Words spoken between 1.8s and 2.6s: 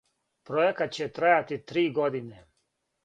године.